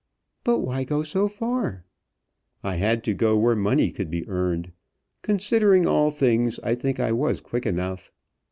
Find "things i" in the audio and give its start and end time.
6.09-6.73